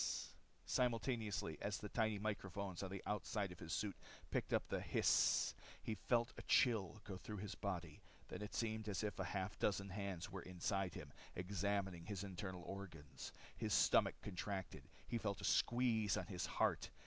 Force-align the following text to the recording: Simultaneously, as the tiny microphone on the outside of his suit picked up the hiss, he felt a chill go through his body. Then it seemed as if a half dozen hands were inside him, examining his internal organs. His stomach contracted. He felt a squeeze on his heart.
Simultaneously, 0.65 1.59
as 1.61 1.77
the 1.77 1.87
tiny 1.87 2.17
microphone 2.17 2.75
on 2.81 2.89
the 2.89 3.03
outside 3.05 3.51
of 3.51 3.59
his 3.59 3.71
suit 3.71 3.95
picked 4.31 4.51
up 4.51 4.67
the 4.67 4.81
hiss, 4.81 5.53
he 5.83 5.93
felt 5.93 6.33
a 6.39 6.41
chill 6.41 6.99
go 7.03 7.17
through 7.17 7.37
his 7.37 7.53
body. 7.53 8.01
Then 8.27 8.41
it 8.41 8.55
seemed 8.55 8.89
as 8.89 9.03
if 9.03 9.19
a 9.19 9.23
half 9.25 9.59
dozen 9.59 9.89
hands 9.89 10.31
were 10.31 10.41
inside 10.41 10.95
him, 10.95 11.13
examining 11.35 12.07
his 12.07 12.23
internal 12.23 12.63
organs. 12.63 13.31
His 13.55 13.75
stomach 13.75 14.15
contracted. 14.23 14.81
He 15.07 15.19
felt 15.19 15.39
a 15.39 15.43
squeeze 15.43 16.17
on 16.17 16.25
his 16.25 16.47
heart. 16.47 16.89